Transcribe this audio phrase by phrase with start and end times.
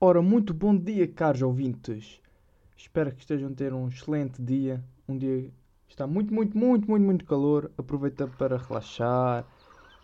[0.00, 2.20] Ora, muito bom dia, caros ouvintes.
[2.76, 4.80] Espero que estejam a ter um excelente dia.
[5.08, 5.50] Um dia
[5.88, 7.68] está muito, muito, muito, muito, muito calor.
[7.76, 9.44] Aproveita para relaxar,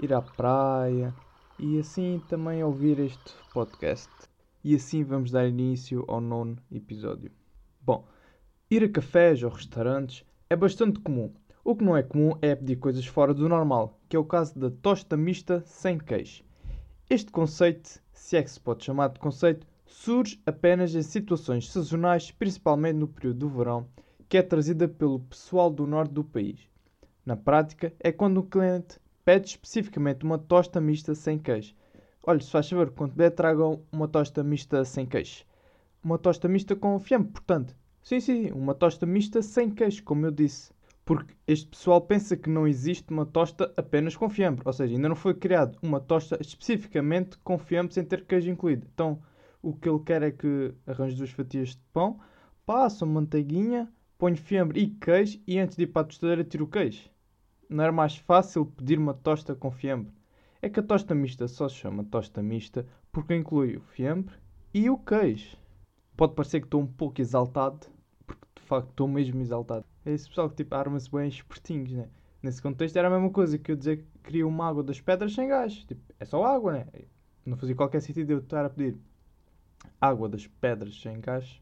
[0.02, 1.14] ir à praia
[1.60, 4.10] e assim também ouvir este podcast.
[4.64, 7.30] E assim vamos dar início ao nono episódio.
[7.80, 8.04] Bom,
[8.68, 11.32] ir a cafés ou restaurantes é bastante comum.
[11.62, 14.58] O que não é comum é pedir coisas fora do normal, que é o caso
[14.58, 16.42] da tosta mista sem queijo.
[17.08, 19.64] Este conceito, se é que se pode chamar de conceito,
[19.94, 23.86] surge apenas em situações sazonais, principalmente no período do verão,
[24.28, 26.68] que é trazida pelo pessoal do norte do país.
[27.24, 31.74] Na prática, é quando o cliente pede especificamente uma tosta mista sem queijo.
[32.24, 35.44] Olha, se faz favor, quando puder, tragam uma tosta mista sem queijo.
[36.02, 37.74] Uma tosta mista com fiambre, portanto.
[38.02, 40.72] Sim, sim, uma tosta mista sem queijo, como eu disse.
[41.04, 44.62] Porque este pessoal pensa que não existe uma tosta apenas com fiambre.
[44.66, 48.86] Ou seja, ainda não foi criado uma tosta especificamente com fiambre sem ter queijo incluído.
[48.92, 49.22] Então,
[49.64, 52.20] o que ele quer é que arranje duas fatias de pão,
[52.66, 56.68] passa manteiguinha, põe fiambre e queijo e antes de ir para a tostadeira tira o
[56.68, 57.08] queijo.
[57.68, 60.12] Não era mais fácil pedir uma tosta com fiambre?
[60.60, 64.34] É que a tosta mista só se chama tosta mista porque inclui o fiambre
[64.74, 65.56] e o queijo.
[66.14, 67.86] Pode parecer que estou um pouco exaltado,
[68.26, 69.86] porque de facto estou mesmo exaltado.
[70.04, 72.08] É esse pessoal que tipo arma-se bem espertinhos, né?
[72.42, 75.34] Nesse contexto era a mesma coisa que eu dizer que queria uma água das pedras
[75.34, 75.72] sem gás.
[75.86, 76.86] Tipo, é só água, né?
[77.46, 78.98] Não fazia qualquer sentido eu estar a pedir
[80.00, 81.60] água das pedras sem gás.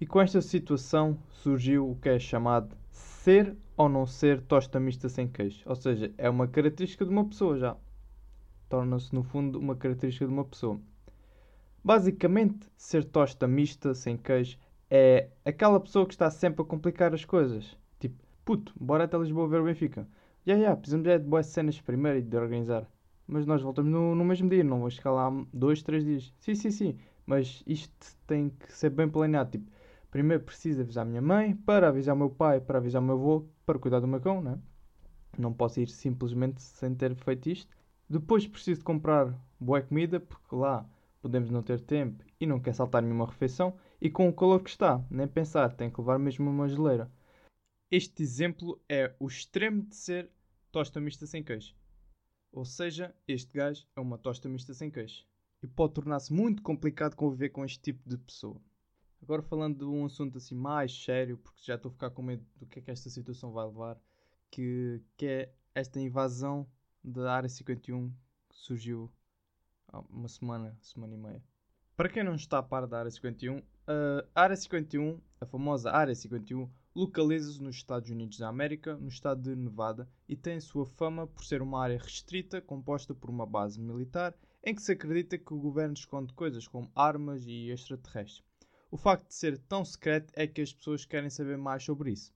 [0.00, 5.08] E com esta situação surgiu o que é chamado ser ou não ser tosta mista
[5.08, 5.62] sem queijo.
[5.66, 7.76] Ou seja, é uma característica de uma pessoa já.
[8.68, 10.80] Torna-se, no fundo, uma característica de uma pessoa.
[11.84, 14.58] Basicamente, ser tosta mista sem queijo
[14.90, 17.76] é aquela pessoa que está sempre a complicar as coisas.
[17.98, 20.06] Tipo, puto, bora até Lisboa ver o Benfica.
[20.46, 22.86] Já, já, precisamos é de boas cenas primeiro e de organizar.
[23.30, 26.34] Mas nós voltamos no, no mesmo dia, não vou chegar lá dois, três dias.
[26.40, 26.98] Sim, sim, sim.
[27.24, 29.52] Mas isto tem que ser bem planeado.
[29.52, 29.70] Tipo,
[30.10, 33.14] primeiro preciso avisar a minha mãe, para avisar o meu pai, para avisar o meu
[33.14, 34.58] avô, para cuidar do meu cão, né?
[35.38, 37.72] Não posso ir simplesmente sem ter feito isto.
[38.08, 40.84] Depois preciso comprar boa comida, porque lá
[41.22, 43.76] podemos não ter tempo e não quer saltar nenhuma refeição.
[44.00, 47.08] E com o calor que está, nem pensar, tem que levar mesmo uma geleira.
[47.92, 50.30] Este exemplo é o extremo de ser
[50.72, 51.74] tosta mista sem queijo.
[52.52, 55.24] Ou seja, este gajo é uma tosta mista sem queijo.
[55.62, 58.60] E pode tornar-se muito complicado conviver com este tipo de pessoa.
[59.22, 62.44] Agora falando de um assunto assim mais sério, porque já estou a ficar com medo
[62.56, 64.00] do que é que esta situação vai levar,
[64.50, 66.66] que, que é esta invasão
[67.04, 68.10] da Área 51
[68.48, 69.12] que surgiu
[69.88, 71.44] há uma semana, semana e meia.
[71.96, 73.62] Para quem não está a par da Área 51,
[74.34, 76.68] a Área 51, a famosa Área 51,
[77.00, 81.42] localiza-se nos Estados Unidos da América, no estado de Nevada, e tem sua fama por
[81.42, 85.58] ser uma área restrita composta por uma base militar em que se acredita que o
[85.58, 88.44] governo esconde coisas como armas e extraterrestres.
[88.90, 92.34] O facto de ser tão secreto é que as pessoas querem saber mais sobre isso.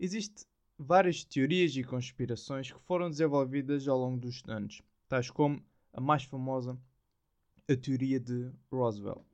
[0.00, 0.44] Existem
[0.76, 6.24] várias teorias e conspirações que foram desenvolvidas ao longo dos anos, tais como a mais
[6.24, 6.76] famosa,
[7.70, 9.24] a teoria de Roswell.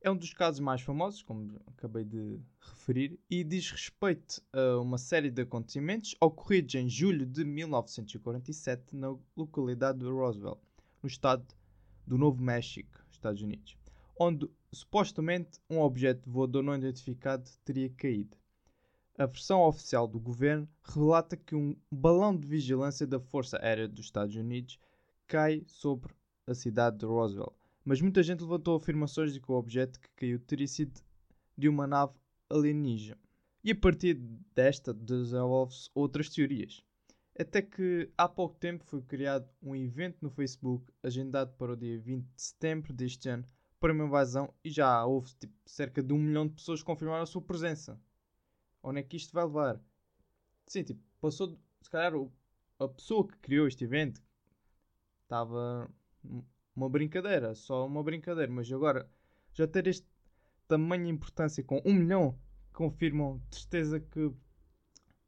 [0.00, 4.96] É um dos casos mais famosos, como acabei de referir, e diz respeito a uma
[4.96, 10.60] série de acontecimentos ocorridos em julho de 1947 na localidade de Roswell,
[11.02, 11.44] no estado
[12.06, 13.76] do Novo México, Estados Unidos,
[14.16, 18.36] onde supostamente um objeto voador não identificado teria caído.
[19.18, 24.04] A versão oficial do governo relata que um balão de vigilância da Força Aérea dos
[24.04, 24.78] Estados Unidos
[25.26, 26.14] cai sobre
[26.46, 27.57] a cidade de Roswell
[27.88, 31.00] mas muita gente levantou afirmações de que o objeto que caiu teria sido
[31.56, 32.12] de uma nave
[32.50, 33.18] alienígena.
[33.64, 34.12] E a partir
[34.54, 36.84] desta desenvolve-se outras teorias.
[37.40, 41.98] Até que há pouco tempo foi criado um evento no Facebook agendado para o dia
[41.98, 43.46] 20 de setembro deste ano
[43.80, 47.22] para uma invasão e já houve tipo, cerca de um milhão de pessoas que confirmaram
[47.22, 47.98] a sua presença.
[48.82, 49.80] Onde é que isto vai levar?
[50.66, 51.58] Sim, tipo, passou.
[51.80, 52.12] Se calhar
[52.78, 54.22] a pessoa que criou este evento
[55.22, 55.90] estava
[56.78, 59.10] uma brincadeira, só uma brincadeira, mas agora
[59.52, 60.06] já ter este
[60.68, 62.38] tamanho importância com um milhão
[62.72, 64.32] confirmam certeza que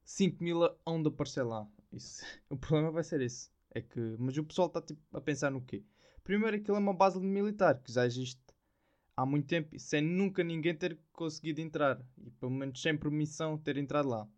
[0.05, 1.69] 5 mil hão de aparecer lá.
[1.93, 3.51] Isso, o problema vai ser esse.
[3.73, 5.83] É que, mas o pessoal está tipo, a pensar no quê?
[6.23, 8.41] Primeiro, aquilo é uma base militar que já existe
[9.17, 13.77] há muito tempo sem nunca ninguém ter conseguido entrar e pelo menos sem permissão ter
[13.77, 14.29] entrado lá.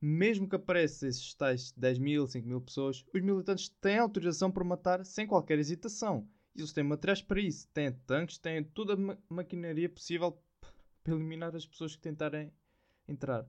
[0.00, 4.64] Mesmo que apareçam esses tais 10 mil, 5 mil pessoas, os militantes têm autorização para
[4.64, 6.28] matar sem qualquer hesitação.
[6.54, 7.68] E eles têm materiais para isso.
[7.68, 10.38] Têm tanques, têm toda a ma maquinaria possível
[11.02, 12.52] para eliminar as pessoas que tentarem
[13.08, 13.46] entrar.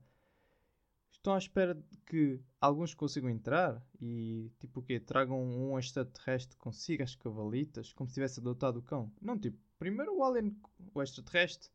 [1.12, 4.98] estão à espera de que alguns consigam entrar e, tipo, o quê?
[5.00, 9.12] Tragam um extraterrestre consigo, as cavalitas, como se tivesse adotado o cão.
[9.20, 10.56] Não, tipo, primeiro o alien,
[10.94, 11.70] o extraterrestre,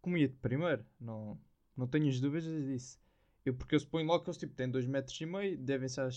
[0.00, 0.84] comia-te primeiro.
[1.00, 1.38] Não,
[1.76, 2.98] não tenho as dúvidas disso.
[3.44, 6.08] Eu, porque eu suponho logo que eles, tipo, têm 2 metros e meio, devem ser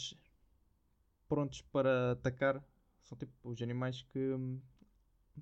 [1.27, 2.63] prontos para atacar.
[3.03, 4.59] São, tipo, os animais que, hum,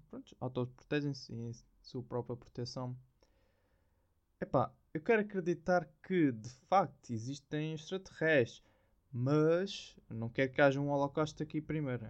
[0.09, 1.51] pronto, autoprotegem-se em
[1.81, 2.95] sua própria proteção.
[4.41, 8.63] Epá, eu quero acreditar que de facto existem extraterrestres,
[9.11, 12.07] mas não quero que haja um holocausto aqui primeiro.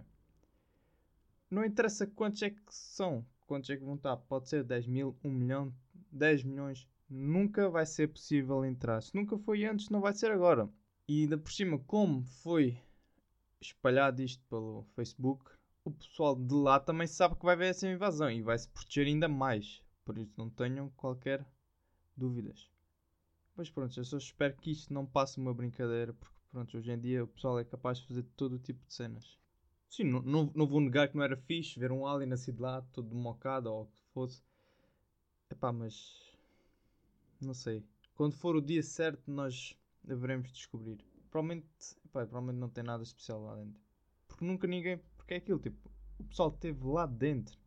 [1.50, 4.16] Não interessa quantos é que são, quantos é que vão estar.
[4.16, 5.74] Pode ser 10 mil, 1 milhão,
[6.12, 6.86] 10 milhões.
[7.08, 9.02] Nunca vai ser possível entrar.
[9.02, 10.70] Se nunca foi antes, não vai ser agora.
[11.08, 12.78] E ainda por cima, como foi
[13.60, 15.50] espalhado isto pelo Facebook,
[15.84, 19.06] o pessoal de lá também sabe que vai haver essa invasão e vai se proteger
[19.06, 19.82] ainda mais.
[20.04, 21.46] Por isso não tenham qualquer
[22.16, 22.70] dúvidas.
[23.56, 26.98] Mas pronto, eu só espero que isto não passe uma brincadeira, porque pronto, hoje em
[26.98, 29.38] dia o pessoal é capaz de fazer todo o tipo de cenas.
[29.88, 32.80] Sim, não, não, não vou negar que não era fixe ver um alien nascido lá,
[32.92, 34.42] todo mocado ou o que fosse.
[35.50, 36.20] Epá, mas.
[37.40, 37.84] Não sei.
[38.14, 39.76] Quando for o dia certo, nós
[40.08, 41.04] haveremos descobrir.
[41.30, 41.66] Provavelmente,
[42.04, 43.80] epá, provavelmente não tem nada especial lá dentro.
[44.26, 44.98] Porque nunca ninguém.
[45.16, 47.58] Porque é aquilo, tipo, o pessoal esteve lá dentro.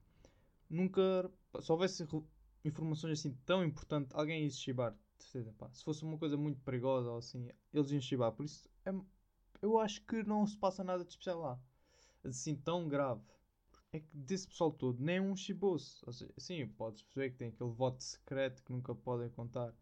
[0.70, 1.32] Nunca.
[1.62, 2.06] Se houvesse
[2.66, 4.96] informações assim tão importantes, alguém ia se chibar.
[5.20, 8.32] Se fosse uma coisa muito perigosa ou assim, eles iam chibar.
[8.34, 8.94] Por isso, é,
[9.62, 11.60] eu acho que não se passa nada de especial lá.
[12.24, 13.24] Assim, tão grave.
[13.94, 16.04] É que desse pessoal todo, nem um chibou-se.
[16.38, 19.74] Sim, podes perceber que tem aquele voto secreto que nunca podem contar.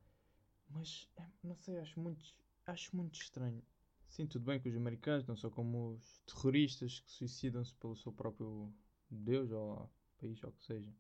[0.70, 2.24] Mas, é, não sei, acho muito,
[2.66, 3.64] acho muito estranho.
[4.08, 8.12] Sim, tudo bem que os americanos não são como os terroristas que suicidam-se pelo seu
[8.12, 8.74] próprio
[9.10, 10.94] Deus ou país ou o que seja.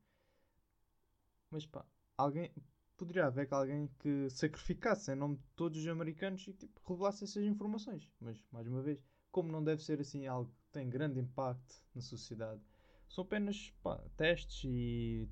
[1.50, 1.86] Mas pá,
[2.18, 2.52] alguém.
[2.96, 7.44] Poderia haver alguém que sacrificasse em nome de todos os americanos e tipo, revelasse essas
[7.44, 8.08] informações.
[8.20, 12.02] Mas, mais uma vez, como não deve ser assim algo que tem grande impacto na
[12.02, 12.62] sociedade,
[13.10, 15.28] são apenas pá, testes e.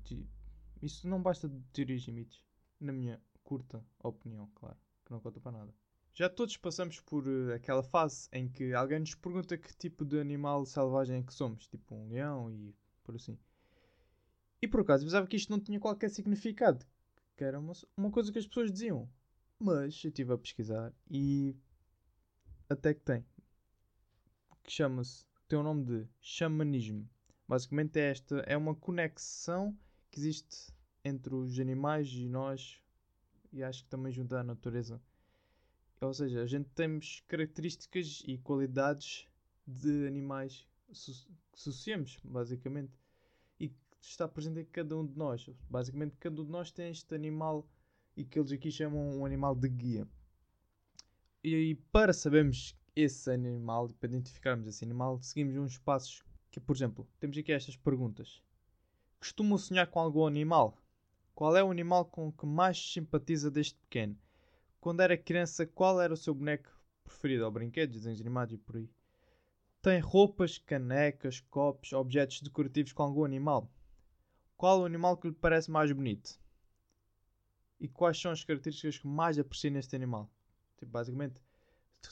[0.82, 2.44] Isso não basta de teorias e mitos.
[2.80, 5.74] Na minha curta opinião, claro, que não conta para nada.
[6.12, 10.18] Já todos passamos por uh, aquela fase em que alguém nos pergunta que tipo de
[10.18, 12.74] animal selvagem é que somos, tipo um leão e
[13.04, 13.38] por assim.
[14.60, 16.84] E por acaso pensava que isto não tinha qualquer significado,
[17.36, 19.08] que era uma, uma coisa que as pessoas diziam.
[19.58, 21.56] Mas eu estive a pesquisar e
[22.68, 23.24] até que tem.
[24.62, 27.08] Que chama-se, tem o nome de xamanismo.
[27.48, 29.76] Basicamente é esta, é uma conexão
[30.10, 30.72] que existe
[31.04, 32.80] entre os animais e nós
[33.52, 35.00] e acho que também junto à natureza.
[36.00, 39.26] Ou seja, a gente temos características e qualidades
[39.66, 40.92] de animais que
[41.52, 42.92] associamos, basicamente
[44.00, 45.48] está presente em cada um de nós.
[45.68, 47.66] Basicamente, cada um de nós tem este animal
[48.16, 50.08] e que eles aqui chamam um animal de guia.
[51.42, 57.08] E para sabermos esse animal, para identificarmos esse animal, seguimos uns passos que, por exemplo,
[57.18, 58.42] temos aqui estas perguntas.
[59.18, 60.76] Costumam sonhar com algum animal?
[61.34, 64.18] Qual é o animal com que mais simpatiza desde pequeno?
[64.80, 66.70] Quando era criança, qual era o seu boneco
[67.04, 67.44] preferido?
[67.44, 68.90] Ou brinquedos, desenhos animados e por aí?
[69.82, 73.70] Tem roupas, canecas, copos, objetos decorativos com algum animal?
[74.56, 76.38] Qual o animal que lhe parece mais bonito?
[77.78, 80.30] E quais são as características que mais aprecia neste animal?
[80.78, 81.40] Tipo, basicamente,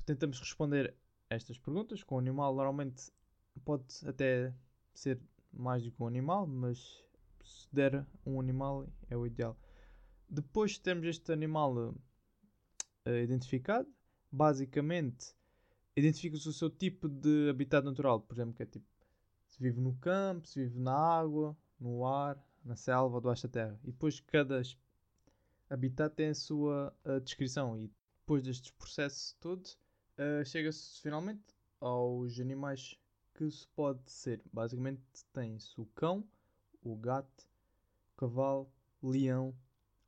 [0.04, 0.94] tentamos responder
[1.30, 2.54] estas perguntas com o animal.
[2.54, 3.10] Normalmente
[3.64, 4.54] pode até
[4.94, 5.20] ser
[5.52, 7.02] mais do que um animal, mas
[7.42, 9.58] se der um animal é o ideal.
[10.28, 11.94] Depois temos este animal
[13.22, 13.88] identificado.
[14.30, 15.34] Basicamente,
[15.96, 18.20] identifica-se o seu tipo de habitat natural.
[18.20, 18.86] Por exemplo, que é tipo
[19.48, 23.80] se vive no campo, se vive na água, no ar, na selva, debaixo da terra.
[23.82, 24.62] E depois cada
[25.68, 27.76] habitat tem a sua uh, descrição.
[27.78, 31.42] E depois destes processos todos, uh, chega-se finalmente
[31.80, 32.98] aos animais
[33.34, 34.42] que se pode ser.
[34.52, 36.24] Basicamente tem-se o cão,
[36.82, 37.48] o gato,
[38.12, 38.70] o cavalo,
[39.02, 39.54] leão,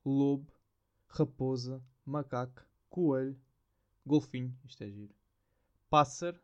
[0.05, 0.53] lobo,
[1.09, 3.39] raposa, macaco, coelho,
[4.05, 5.15] golfinho, isto é giro,
[5.89, 6.39] pássaro,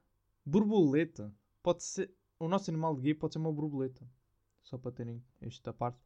[0.44, 1.34] borboleta.
[1.62, 4.08] Pode ser, o nosso animal de guia pode ser uma borboleta
[4.66, 5.98] só para terem esta parte,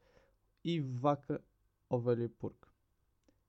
[0.62, 1.42] e vaca,
[1.88, 2.68] ovelha e porco.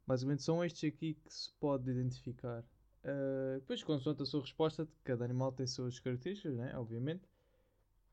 [0.08, 2.64] Basicamente são estes aqui que se pode identificar.
[3.04, 6.76] Uh, depois, consoante a sua resposta, cada animal tem suas características, né?
[6.78, 7.28] obviamente.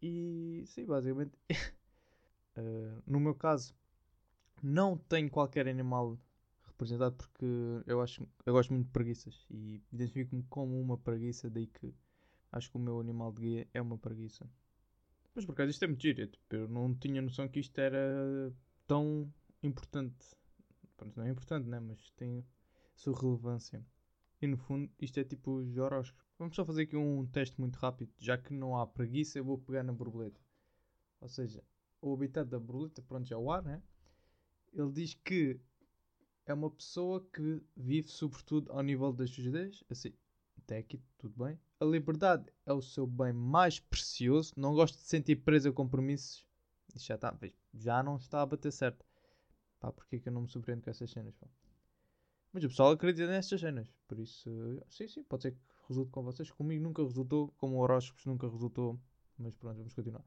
[0.03, 1.33] E sim, basicamente,
[2.57, 3.75] uh, no meu caso,
[4.63, 6.19] não tenho qualquer animal
[6.79, 7.45] representado porque
[7.87, 11.93] eu acho eu gosto muito de preguiças e identifico-me como uma preguiça, daí que
[12.53, 14.49] acho que o meu animal de guia é uma preguiça.
[15.35, 16.27] Mas por acaso isto é muito giro.
[16.27, 18.53] Tipo, eu não tinha noção que isto era
[18.87, 19.33] tão
[19.63, 20.37] importante.
[20.97, 21.81] Pronto, não é importante, né?
[21.81, 22.45] Mas tem
[22.95, 23.85] sua relevância.
[24.41, 26.25] E no fundo, isto é tipo os horóscopos.
[26.39, 28.13] Vamos só fazer aqui um teste muito rápido.
[28.19, 30.41] Já que não há preguiça, eu vou pegar na borboleta.
[31.21, 31.63] Ou seja,
[32.01, 33.83] o habitat da borboleta, pronto, já é o ar, né?
[34.73, 35.61] Ele diz que
[36.49, 39.85] é uma pessoa que vive sobretudo ao nível das suas ideias.
[39.91, 40.15] Assim,
[40.57, 41.61] até aqui tudo bem.
[41.79, 44.55] A liberdade é o seu bem mais precioso.
[44.57, 46.47] Não gosto de sentir preso a compromissos.
[46.95, 47.39] Isto já, está,
[47.75, 49.05] já não está a bater certo.
[49.79, 51.37] Pá, porque é que eu não me surpreendo com essas cenas?
[51.37, 51.47] Pá?
[52.51, 53.87] Mas o pessoal acredita nestas cenas.
[54.09, 54.51] Por isso,
[54.89, 56.51] sim, sim, pode ser que resulte com vocês.
[56.51, 58.99] Comigo nunca resultou, como horóscopos nunca resultou.
[59.39, 60.25] Mas pronto, vamos continuar.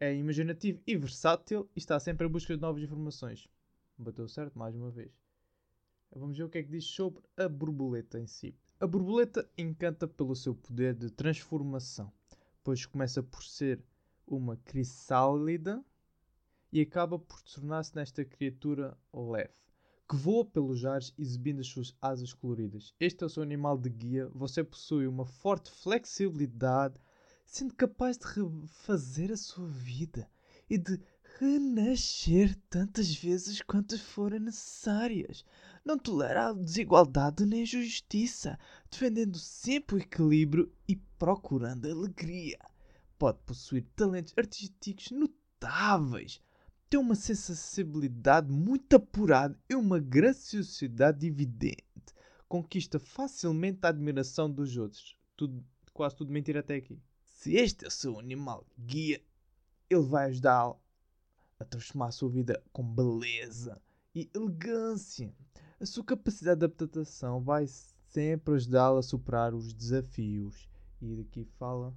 [0.00, 3.48] É imaginativo e versátil e está sempre em busca de novas informações.
[3.96, 5.23] Bateu certo mais uma vez.
[6.16, 8.54] Vamos ver o que é que diz sobre a borboleta em si.
[8.78, 12.12] A borboleta encanta pelo seu poder de transformação,
[12.62, 13.82] pois começa por ser
[14.26, 15.84] uma crisálida
[16.72, 19.54] e acaba por tornar-se nesta criatura leve,
[20.08, 22.94] que voa pelos ares exibindo as suas asas coloridas.
[23.00, 24.28] Este é o seu animal de guia.
[24.34, 27.00] Você possui uma forte flexibilidade,
[27.44, 30.30] sendo capaz de refazer a sua vida
[30.70, 31.00] e de
[31.38, 35.44] renascer tantas vezes quantas forem necessárias.
[35.84, 38.58] Não tolera desigualdade nem justiça,
[38.90, 42.58] defendendo sempre o equilíbrio e procurando alegria.
[43.18, 46.40] Pode possuir talentos artísticos notáveis,
[46.88, 51.82] tem uma sensibilidade muito apurada e uma graciosidade evidente.
[52.48, 55.16] Conquista facilmente a admiração dos outros.
[55.36, 56.96] Tudo, quase tudo mentira até aqui.
[57.24, 59.20] Se este é o seu animal guia,
[59.90, 60.83] ele vai ajudá-lo
[61.58, 63.80] a transformar a sua vida com beleza
[64.14, 65.34] e elegância.
[65.80, 70.68] A sua capacidade de adaptação vai sempre ajudá-la a superar os desafios.
[71.02, 71.94] E daqui fala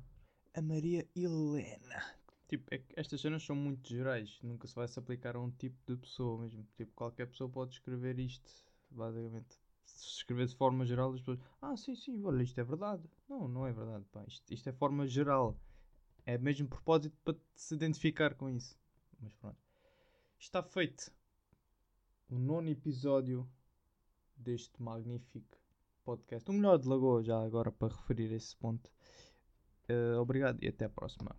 [0.53, 2.03] a Maria Helena.
[2.47, 5.77] Tipo, é estas cenas são muito gerais, nunca se vai se aplicar a um tipo
[5.85, 6.65] de pessoa mesmo.
[6.75, 8.49] Tipo, qualquer pessoa pode escrever isto,
[8.89, 9.57] basicamente.
[9.85, 13.03] Se escrever de forma geral, as pessoas, ah, sim, sim, olha, isto é verdade.
[13.29, 15.59] Não, não é verdade, pá, isto, isto é forma geral.
[16.25, 18.77] É mesmo propósito para se identificar com isso.
[19.19, 19.57] Mas pronto.
[20.39, 21.11] Está feito
[22.29, 23.49] o nono episódio
[24.35, 25.57] deste magnífico
[26.03, 26.49] podcast.
[26.49, 28.89] O melhor de Lagoa, já agora para referir esse ponto.
[29.89, 31.35] Uh, obrigado e até a próxima.